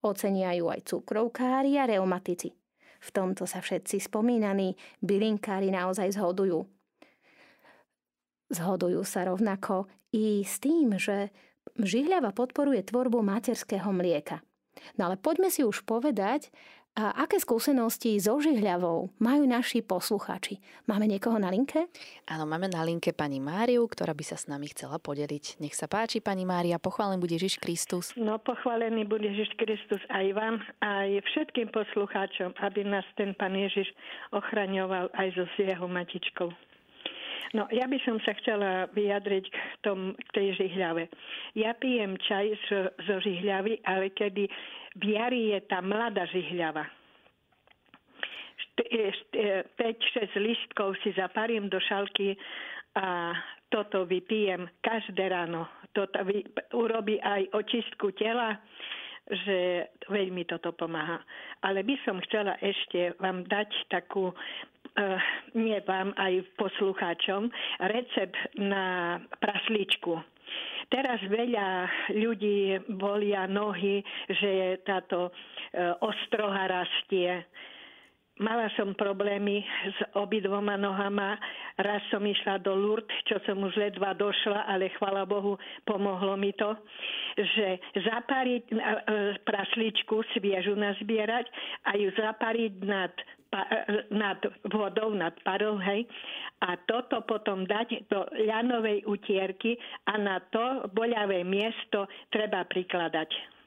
Oceniajú 0.00 0.64
aj 0.72 0.80
cukrovkári 0.90 1.76
a 1.76 1.86
reumatici. 1.86 2.52
V 3.00 3.08
tomto 3.14 3.48
sa 3.48 3.64
všetci 3.64 4.00
spomínaní 4.12 4.76
bylinkári 5.00 5.72
naozaj 5.72 6.20
zhodujú. 6.20 6.68
Zhodujú 8.50 9.00
sa 9.06 9.24
rovnako 9.24 9.88
i 10.12 10.42
s 10.42 10.58
tým, 10.60 10.98
že 10.98 11.30
žihľava 11.78 12.34
podporuje 12.34 12.82
tvorbu 12.84 13.22
materského 13.22 13.88
mlieka. 13.94 14.42
No 14.96 15.10
ale 15.10 15.16
poďme 15.20 15.52
si 15.52 15.62
už 15.62 15.84
povedať, 15.84 16.48
a 16.98 17.22
aké 17.22 17.38
skúsenosti 17.38 18.18
so 18.18 18.42
žihľavou 18.42 19.14
majú 19.22 19.42
naši 19.46 19.78
poslucháči? 19.78 20.58
Máme 20.90 21.06
niekoho 21.06 21.38
na 21.38 21.46
linke? 21.46 21.86
Áno, 22.26 22.50
máme 22.50 22.66
na 22.66 22.82
linke 22.82 23.14
pani 23.14 23.38
Máriu, 23.38 23.86
ktorá 23.86 24.10
by 24.10 24.24
sa 24.26 24.34
s 24.34 24.50
nami 24.50 24.68
chcela 24.74 24.98
podeliť. 24.98 25.62
Nech 25.62 25.78
sa 25.78 25.86
páči, 25.86 26.18
pani 26.18 26.42
Mária, 26.42 26.82
pochválen 26.82 27.22
bude 27.22 27.38
Ježiš 27.38 27.62
Kristus. 27.62 28.10
No, 28.18 28.42
pochválený 28.42 29.06
bude 29.06 29.30
Ježiš 29.30 29.54
Kristus 29.54 30.02
aj 30.10 30.26
vám, 30.34 30.56
aj 30.82 31.22
všetkým 31.30 31.70
poslucháčom, 31.70 32.58
aby 32.58 32.82
nás 32.82 33.06
ten 33.14 33.38
pán 33.38 33.54
Ježiš 33.54 33.86
ochraňoval 34.34 35.14
aj 35.14 35.28
so 35.38 35.46
jeho 35.56 35.86
matičkou. 35.86 36.50
No, 37.50 37.66
ja 37.74 37.90
by 37.90 37.98
som 38.06 38.22
sa 38.22 38.30
chcela 38.38 38.86
vyjadriť 38.94 39.44
k, 39.50 39.56
tom, 39.82 40.14
k 40.14 40.28
tej 40.30 40.48
žihľave. 40.54 41.10
Ja 41.58 41.74
pijem 41.74 42.14
čaj 42.22 42.46
zo, 42.70 42.80
zo 43.02 43.16
žihľavy, 43.18 43.82
ale 43.82 44.14
kedy 44.14 44.46
v 44.94 45.04
jari 45.18 45.54
je 45.54 45.58
tá 45.66 45.82
mladá 45.82 46.30
žihľava. 46.30 46.86
5-6 48.80 49.76
e, 49.76 50.40
listkov 50.40 50.94
si 51.02 51.10
zaparím 51.18 51.68
do 51.68 51.82
šalky 51.82 52.38
a 52.96 53.34
toto 53.68 54.06
vypijem 54.06 54.70
každé 54.82 55.30
ráno. 55.30 55.66
Toto 55.90 56.22
vy, 56.22 56.46
urobí 56.74 57.18
aj 57.18 57.50
očistku 57.50 58.14
tela, 58.14 58.58
že 59.30 59.90
veľmi 60.10 60.42
toto 60.46 60.74
pomáha. 60.74 61.22
Ale 61.62 61.86
by 61.86 61.94
som 62.02 62.18
chcela 62.26 62.58
ešte 62.58 63.14
vám 63.22 63.46
dať 63.46 63.70
takú 63.90 64.34
nie 65.54 65.78
vám, 65.86 66.12
aj 66.18 66.44
poslucháčom, 66.58 67.50
recept 67.90 68.36
na 68.58 69.18
prasličku. 69.40 70.18
Teraz 70.90 71.22
veľa 71.22 71.86
ľudí 72.18 72.82
bolia 72.98 73.46
nohy, 73.46 74.02
že 74.26 74.82
táto 74.82 75.30
uh, 75.30 75.94
ostroha 76.02 76.66
rastie. 76.66 77.46
Mala 78.40 78.72
som 78.72 78.96
problémy 78.96 79.60
s 79.84 79.98
obidvoma 80.16 80.74
nohama. 80.80 81.36
Raz 81.76 82.00
som 82.08 82.24
išla 82.24 82.56
do 82.64 82.72
Lourdes, 82.72 83.12
čo 83.28 83.36
som 83.44 83.60
už 83.60 83.76
ledva 83.76 84.16
došla, 84.16 84.64
ale 84.64 84.88
chvala 84.96 85.28
Bohu, 85.28 85.60
pomohlo 85.84 86.40
mi 86.40 86.56
to, 86.56 86.72
že 87.36 87.76
zapariť 88.00 88.64
e, 88.64 88.74
prasličku, 89.44 90.24
sviežu 90.32 90.72
nazbierať 90.72 91.52
a 91.84 92.00
ju 92.00 92.08
zapariť 92.16 92.74
nad 92.80 93.12
nad 94.10 94.38
vodou, 94.70 95.10
nad 95.14 95.34
parou, 95.42 95.76
hej. 95.82 96.06
A 96.62 96.78
toto 96.86 97.24
potom 97.26 97.66
dať 97.66 98.06
do 98.06 98.26
ľanovej 98.30 99.02
utierky 99.10 99.74
a 100.06 100.14
na 100.20 100.38
to 100.54 100.86
boľavé 100.94 101.42
miesto 101.42 102.06
treba 102.30 102.62
prikladať. 102.68 103.60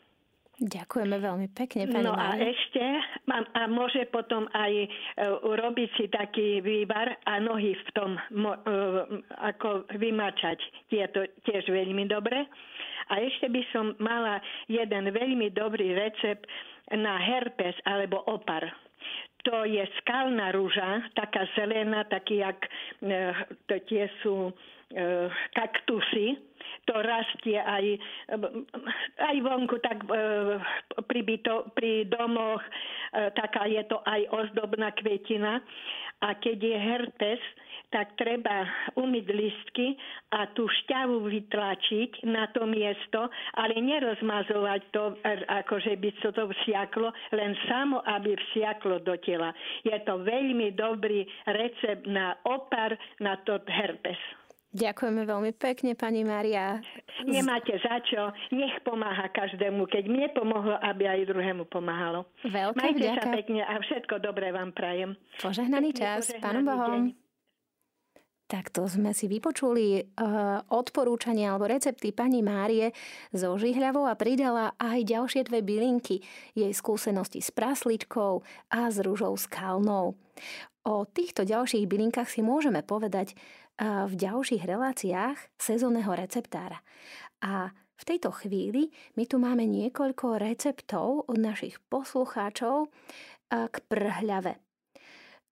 Ďakujeme 0.53 1.17
veľmi 1.17 1.47
pekne, 1.49 1.89
pani 1.89 2.05
No 2.05 2.13
a 2.13 2.37
ešte, 2.37 2.79
a, 3.25 3.37
a 3.41 3.61
môže 3.65 4.05
potom 4.13 4.45
aj 4.53 4.85
uh, 4.85 5.49
urobiť 5.49 5.89
si 5.97 6.05
taký 6.13 6.61
vývar 6.61 7.09
a 7.25 7.41
nohy 7.41 7.73
v 7.73 7.89
tom 7.97 8.15
mo, 8.37 8.53
uh, 8.53 9.03
ako 9.41 9.89
vymačať. 9.97 10.61
Je 10.93 11.03
to 11.09 11.25
tiež 11.49 11.65
veľmi 11.67 12.05
dobre. 12.05 12.45
A 13.09 13.13
ešte 13.19 13.49
by 13.49 13.61
som 13.73 13.97
mala 13.97 14.39
jeden 14.69 15.09
veľmi 15.09 15.49
dobrý 15.51 15.97
recept 15.97 16.45
na 16.93 17.17
herpes 17.17 17.73
alebo 17.89 18.21
opar 18.29 18.63
to 19.43 19.67
je 19.67 19.83
skalná 20.01 20.55
rúža, 20.55 21.03
taká 21.15 21.47
zelená, 21.55 22.03
taký 22.07 22.39
jak, 22.39 22.59
e, 23.03 23.35
to 23.67 23.75
tie 23.91 24.07
sú 24.23 24.50
e, 24.50 24.53
kaktusy, 25.51 26.39
to 26.88 26.95
rastie 27.00 27.59
aj, 27.59 28.00
aj 29.19 29.35
vonku, 29.43 29.79
tak 29.83 30.03
e, 30.07 30.15
pri, 31.07 31.21
byto, 31.23 31.71
pri 31.75 32.07
domoch, 32.07 32.63
taká 33.13 33.67
je 33.67 33.83
to 33.88 34.00
aj 34.03 34.25
ozdobná 34.31 34.91
kvetina. 34.95 35.59
A 36.23 36.39
keď 36.39 36.57
je 36.63 36.77
herpes, 36.79 37.41
tak 37.93 38.17
treba 38.17 38.65
umyť 38.97 39.25
listky 39.29 39.93
a 40.33 40.50
tú 40.57 40.65
šťavu 40.65 41.29
vytlačiť 41.29 42.25
na 42.25 42.50
to 42.50 42.65
miesto, 42.65 43.29
ale 43.53 43.77
nerozmazovať 43.77 44.81
to, 44.89 45.13
ako 45.45 45.77
že 45.77 45.93
by 46.01 46.09
to 46.25 46.33
to 46.33 46.43
vsiaklo, 46.50 47.13
len 47.38 47.53
samo, 47.69 48.01
aby 48.09 48.33
vsiaklo 48.33 48.97
do 49.05 49.13
tela. 49.21 49.53
Je 49.85 49.93
to 50.01 50.25
veľmi 50.25 50.73
dobrý 50.73 51.29
recept 51.45 52.09
na 52.09 52.33
opar 52.50 52.97
na 53.21 53.38
to 53.45 53.62
herpes. 53.69 54.17
Ďakujeme 54.73 55.29
veľmi 55.29 55.53
pekne, 55.53 55.93
pani 55.93 56.25
Maria. 56.25 56.81
Nemáte 57.29 57.77
za 57.77 58.01
čo. 58.09 58.33
Nech 58.50 58.73
pomáha 58.81 59.29
každému. 59.29 59.85
Keď 59.85 60.09
mne 60.09 60.33
pomohlo, 60.33 60.73
aby 60.81 61.05
aj 61.05 61.29
druhému 61.29 61.69
pomáhalo. 61.69 62.25
Veľká 62.41 62.81
Majte 62.81 63.05
vďaka. 63.05 63.21
sa 63.21 63.38
pekne 63.38 63.62
a 63.62 63.73
všetko 63.77 64.17
dobré 64.17 64.50
vám 64.50 64.73
prajem. 64.73 65.13
Požehnaný 65.38 65.93
čas. 65.93 66.33
Pánom 66.41 66.65
Bohom. 66.65 67.13
Deň. 67.13 67.22
Takto 68.43 68.85
sme 68.91 69.15
si 69.15 69.31
vypočuli 69.31 70.03
uh, 70.03 70.59
odporúčania 70.75 71.55
alebo 71.55 71.65
recepty 71.65 72.12
pani 72.12 72.43
Márie 72.43 72.91
zo 73.31 73.55
Žihľavou 73.55 74.03
a 74.03 74.19
pridala 74.19 74.75
aj 74.75 75.00
ďalšie 75.07 75.47
dve 75.47 75.63
bylinky, 75.63 76.19
jej 76.51 76.69
skúsenosti 76.75 77.39
s 77.39 77.55
prasličkou 77.55 78.43
a 78.75 78.79
s 78.91 78.99
rúžou 78.99 79.39
skalnou. 79.39 80.19
O 80.84 80.93
týchto 81.08 81.47
ďalších 81.47 81.88
bylinkách 81.88 82.27
si 82.27 82.43
môžeme 82.43 82.84
povedať 82.84 83.32
uh, 83.34 84.06
v 84.12 84.13
ďalších 84.19 84.67
reláciách 84.67 85.39
sezónneho 85.56 86.12
receptára. 86.12 86.84
A 87.39 87.71
v 87.95 88.03
tejto 88.03 88.36
chvíli 88.36 88.91
my 89.15 89.23
tu 89.23 89.39
máme 89.39 89.63
niekoľko 89.63 90.36
receptov 90.36 91.32
od 91.32 91.38
našich 91.39 91.79
poslucháčov 91.88 92.91
uh, 92.91 93.67
k 93.71 93.75
prhľave. 93.88 94.60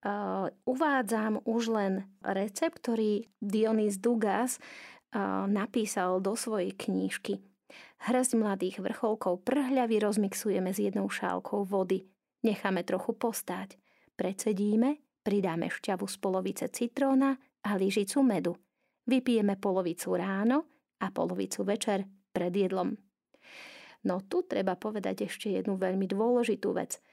Uh, 0.02 0.50
uvádzam 0.66 1.46
už 1.46 1.78
len 1.78 1.94
recept, 2.26 2.82
ktorý 2.82 3.30
Dionys 3.38 4.02
Dugas 4.02 4.58
uh, 4.58 5.46
napísal 5.46 6.18
do 6.26 6.34
svojej 6.34 6.74
knížky. 6.74 7.38
Hrzť 8.10 8.34
mladých 8.34 8.82
vrcholkov 8.82 9.46
prhľavy 9.46 10.02
rozmixujeme 10.02 10.74
s 10.74 10.82
jednou 10.82 11.06
šálkou 11.06 11.70
vody. 11.70 12.10
Necháme 12.42 12.82
trochu 12.82 13.14
postáť. 13.14 13.78
Precedíme, 14.18 15.22
pridáme 15.22 15.70
šťavu 15.70 16.10
z 16.10 16.18
polovice 16.18 16.66
citróna 16.74 17.38
a 17.62 17.78
lyžicu 17.78 18.26
medu. 18.26 18.58
Vypijeme 19.06 19.62
polovicu 19.62 20.18
ráno 20.18 20.66
a 20.98 21.14
polovicu 21.14 21.62
večer 21.62 22.10
pred 22.34 22.50
jedlom. 22.50 22.98
No 24.10 24.26
tu 24.26 24.50
treba 24.50 24.74
povedať 24.74 25.30
ešte 25.30 25.54
jednu 25.54 25.78
veľmi 25.78 26.10
dôležitú 26.10 26.74
vec– 26.74 26.98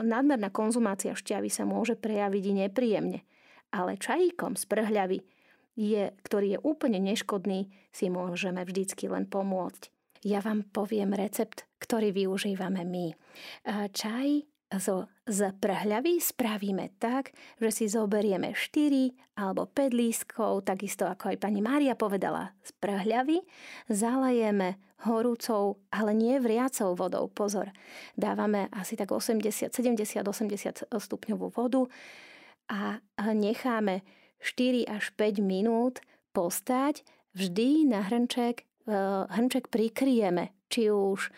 nadmerná 0.00 0.48
konzumácia 0.48 1.12
šťavy 1.12 1.52
sa 1.52 1.68
môže 1.68 2.00
prejaviť 2.00 2.44
i 2.48 2.52
nepríjemne. 2.64 3.20
Ale 3.68 4.00
čajíkom 4.00 4.56
z 4.56 4.64
prhľavy, 4.64 5.18
je, 5.76 6.12
ktorý 6.24 6.56
je 6.56 6.58
úplne 6.64 7.00
neškodný, 7.00 7.68
si 7.92 8.08
môžeme 8.08 8.64
vždycky 8.64 9.12
len 9.12 9.28
pomôcť. 9.28 9.92
Ja 10.24 10.40
vám 10.40 10.68
poviem 10.70 11.12
recept, 11.12 11.68
ktorý 11.82 12.12
využívame 12.14 12.86
my. 12.86 13.06
Čaj 13.90 14.28
zo, 14.78 15.10
z 15.28 15.52
prhľavy 15.60 16.16
spravíme 16.20 16.96
tak, 16.96 17.36
že 17.60 17.68
si 17.72 17.84
zoberieme 17.88 18.56
4 18.56 19.36
alebo 19.36 19.68
5 19.68 19.92
lístkov, 19.92 20.64
takisto 20.64 21.04
ako 21.04 21.34
aj 21.34 21.42
pani 21.42 21.60
Mária 21.60 21.92
povedala, 21.92 22.56
z 22.64 22.72
prhľavy, 22.80 23.44
zalejeme 23.90 24.80
horúcou, 25.02 25.82
ale 25.90 26.14
nie 26.14 26.38
vriacou 26.38 26.94
vodou. 26.94 27.28
Pozor, 27.28 27.70
dávame 28.14 28.70
asi 28.70 28.94
tak 28.94 29.10
80, 29.10 29.74
70, 29.74 30.22
80 30.22 30.86
stupňovú 30.88 31.50
vodu 31.50 31.86
a 32.70 33.02
necháme 33.34 34.06
4 34.42 34.86
až 34.86 35.10
5 35.14 35.42
minút 35.42 36.00
postať. 36.34 37.06
Vždy 37.32 37.88
na 37.88 38.04
hrnček, 38.04 38.62
e, 38.62 38.94
hrnček 39.30 39.72
prikryjeme, 39.72 40.52
či 40.68 40.92
už 40.92 41.28
e, 41.28 41.30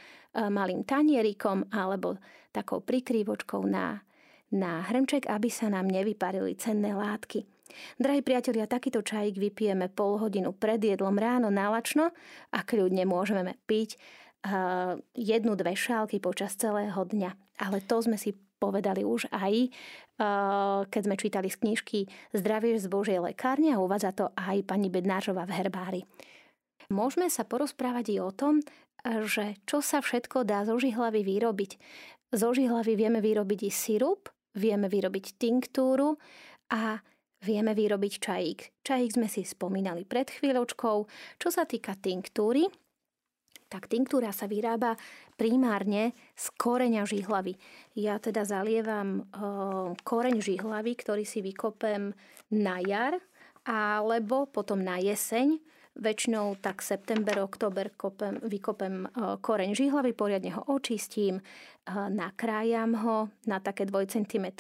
malým 0.51 0.83
tanierikom 0.83 1.71
alebo 1.71 2.19
takou 2.51 2.83
prikrývočkou 2.83 3.63
na, 3.67 4.03
na 4.51 4.83
hrnček, 4.87 5.31
aby 5.31 5.49
sa 5.51 5.71
nám 5.71 5.87
nevyparili 5.87 6.59
cenné 6.59 6.95
látky. 6.95 7.54
Drahí 7.97 8.21
priatelia, 8.21 8.69
takýto 8.69 9.01
čajík 9.01 9.41
vypijeme 9.41 9.89
pol 9.89 10.21
hodinu 10.21 10.53
pred 10.53 10.79
jedlom 10.83 11.17
ráno 11.17 11.49
nalačno 11.49 12.13
a 12.53 12.59
kľudne 12.61 13.09
môžeme 13.09 13.57
piť 13.65 13.97
uh, 13.97 15.01
jednu, 15.17 15.57
dve 15.57 15.73
šálky 15.73 16.21
počas 16.21 16.55
celého 16.61 16.99
dňa. 16.99 17.31
Ale 17.65 17.81
to 17.87 18.05
sme 18.05 18.21
si 18.21 18.37
povedali 18.61 19.03
už 19.03 19.33
aj, 19.33 19.55
uh, 20.21 20.85
keď 20.93 21.03
sme 21.09 21.17
čítali 21.17 21.49
z 21.49 21.57
knižky 21.61 21.99
Zdravie 22.37 22.77
z 22.77 22.87
Božej 22.87 23.19
lekárne 23.25 23.73
a 23.73 23.81
uvádza 23.81 24.13
to 24.13 24.27
aj 24.37 24.61
pani 24.69 24.93
Bednářová 24.93 25.49
v 25.49 25.57
herbári. 25.57 26.03
Môžeme 26.93 27.33
sa 27.33 27.49
porozprávať 27.49 28.13
i 28.13 28.17
o 28.21 28.29
tom, 28.29 28.61
že 29.05 29.61
čo 29.69 29.85
sa 29.85 30.01
všetko 30.01 30.49
dá 30.49 30.65
zo 30.65 30.77
žihlavy 30.81 31.25
vyrobiť. 31.25 31.77
Zo 32.33 32.57
žihlavy 32.57 32.93
vieme 32.97 33.21
vyrobiť 33.21 33.61
i 33.69 33.71
sirup, 33.73 34.33
vieme 34.57 34.89
vyrobiť 34.89 35.37
tinktúru 35.37 36.17
a 36.73 37.01
vieme 37.45 37.77
vyrobiť 37.77 38.13
čajík. 38.17 38.59
Čajík 38.81 39.11
sme 39.21 39.29
si 39.29 39.45
spomínali 39.45 40.09
pred 40.09 40.33
chvíľočkou. 40.33 40.97
Čo 41.37 41.49
sa 41.53 41.69
týka 41.69 41.93
tinktúry, 42.01 42.65
tak 43.69 43.93
tinktúra 43.93 44.33
sa 44.33 44.49
vyrába 44.49 44.97
primárne 45.37 46.17
z 46.33 46.47
koreňa 46.57 47.05
žihlavy. 47.05 47.59
Ja 48.01 48.17
teda 48.17 48.49
zalievam 48.49 49.21
e, 49.21 49.23
koreň 50.01 50.41
žihlavy, 50.41 50.93
ktorý 50.97 51.27
si 51.27 51.43
vykopem 51.43 52.17
na 52.55 52.79
jar, 52.81 53.19
alebo 53.67 54.49
potom 54.49 54.81
na 54.81 54.97
jeseň 55.01 55.61
Väčšinou 55.95 56.59
tak 56.59 56.83
september, 56.83 57.39
október 57.47 57.95
kopem, 57.95 58.43
vykopem 58.43 59.07
e, 59.07 59.39
koreň 59.39 59.79
žihlavy, 59.79 60.11
poriadne 60.11 60.51
ho 60.59 60.67
očistím, 60.75 61.39
e, 61.39 61.43
nakrájam 62.11 62.99
ho 62.99 63.31
na 63.47 63.63
také 63.63 63.87
2 63.87 64.03
cm 64.11 64.59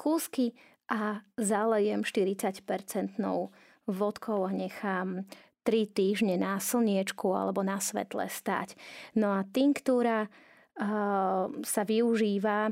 kúsky 0.00 0.56
a 0.86 1.22
zalejem 1.36 2.06
40-percentnou 2.06 3.50
vodkou 3.86 4.46
a 4.46 4.50
nechám 4.50 5.26
3 5.66 5.90
týždne 5.90 6.38
na 6.38 6.62
slniečku 6.62 7.26
alebo 7.34 7.66
na 7.66 7.82
svetle 7.82 8.30
stať. 8.30 8.78
No 9.18 9.34
a 9.34 9.42
tinktúra 9.42 10.26
e, 10.26 10.28
sa 11.62 11.82
využíva 11.82 12.70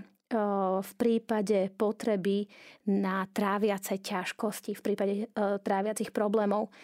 v 0.83 0.93
prípade 0.99 1.71
potreby 1.79 2.49
na 2.91 3.23
tráviace 3.31 4.03
ťažkosti, 4.03 4.75
v 4.75 4.83
prípade 4.83 5.15
tráviacich 5.37 6.11
problémov. 6.11 6.75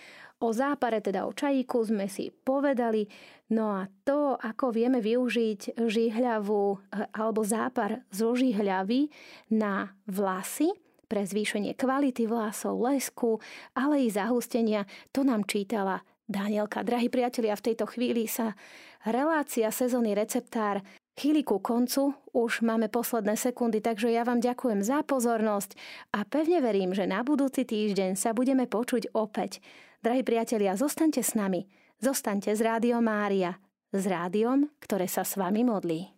O 0.40 0.56
zápare, 0.56 1.04
teda 1.04 1.28
o 1.28 1.36
čajíku 1.36 1.84
sme 1.84 2.08
si 2.08 2.32
povedali. 2.32 3.04
No 3.52 3.76
a 3.76 3.84
to, 4.08 4.40
ako 4.40 4.72
vieme 4.72 5.04
využiť 5.04 5.76
žihľavu 5.76 6.62
eh, 6.72 7.04
alebo 7.12 7.44
zápar 7.44 8.00
zo 8.08 8.32
žihľavy 8.32 9.12
na 9.52 9.92
vlasy, 10.08 10.72
pre 11.10 11.26
zvýšenie 11.26 11.74
kvality 11.74 12.30
vlasov, 12.30 12.78
lesku, 12.78 13.42
ale 13.74 14.06
i 14.06 14.08
zahustenia, 14.08 14.86
to 15.10 15.26
nám 15.26 15.42
čítala 15.50 16.06
Danielka. 16.30 16.86
Drahí 16.86 17.10
priatelia, 17.10 17.58
v 17.58 17.74
tejto 17.74 17.90
chvíli 17.90 18.30
sa 18.30 18.54
relácia 19.02 19.66
sezóny 19.74 20.14
receptár 20.14 20.78
chýli 21.18 21.42
ku 21.42 21.58
koncu, 21.58 22.14
už 22.30 22.62
máme 22.62 22.86
posledné 22.86 23.34
sekundy, 23.34 23.82
takže 23.82 24.14
ja 24.14 24.22
vám 24.22 24.38
ďakujem 24.38 24.80
za 24.86 25.02
pozornosť 25.02 25.74
a 26.14 26.22
pevne 26.22 26.62
verím, 26.62 26.94
že 26.94 27.10
na 27.10 27.26
budúci 27.26 27.66
týždeň 27.66 28.14
sa 28.14 28.30
budeme 28.30 28.70
počuť 28.70 29.10
opäť. 29.12 29.58
Drahí 30.00 30.22
priatelia, 30.22 30.78
zostaňte 30.78 31.20
s 31.20 31.34
nami, 31.34 31.66
zostaňte 31.98 32.54
z 32.54 32.60
Rádio 32.62 33.02
Mária, 33.02 33.58
s 33.90 34.06
rádiom, 34.06 34.70
ktoré 34.78 35.10
sa 35.10 35.26
s 35.26 35.34
vami 35.34 35.66
modlí. 35.66 36.14